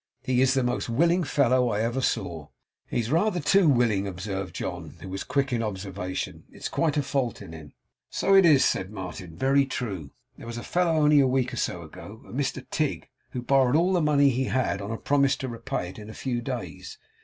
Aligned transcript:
He 0.23 0.41
is 0.41 0.55
the 0.55 0.63
most 0.63 0.89
willing 0.89 1.23
fellow 1.23 1.69
I 1.69 1.81
ever 1.81 2.01
saw.' 2.01 2.47
'He's 2.87 3.11
rather 3.11 3.39
too 3.39 3.69
willing,' 3.69 4.07
observed 4.07 4.55
John, 4.55 4.95
who 4.99 5.09
was 5.09 5.23
quick 5.23 5.53
in 5.53 5.61
observation. 5.61 6.45
'It's 6.51 6.69
quite 6.69 6.97
a 6.97 7.03
fault 7.03 7.39
in 7.39 7.53
him.' 7.53 7.73
'So 8.09 8.33
it 8.33 8.43
is,' 8.43 8.65
said 8.65 8.89
Martin. 8.89 9.35
'Very 9.37 9.67
true. 9.67 10.09
There 10.39 10.47
was 10.47 10.57
a 10.57 10.63
fellow 10.63 10.95
only 10.95 11.19
a 11.19 11.27
week 11.27 11.53
or 11.53 11.57
so 11.57 11.83
ago 11.83 12.23
a 12.27 12.31
Mr 12.33 12.67
Tigg 12.71 13.09
who 13.33 13.43
borrowed 13.43 13.75
all 13.75 13.93
the 13.93 14.01
money 14.01 14.29
he 14.29 14.45
had, 14.45 14.81
on 14.81 14.89
a 14.89 14.97
promise 14.97 15.35
to 15.35 15.47
repay 15.47 15.89
it 15.89 15.99
in 15.99 16.09
a 16.09 16.15
few 16.15 16.41
days. 16.41 16.97